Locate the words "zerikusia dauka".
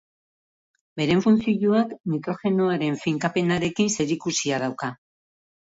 4.01-4.93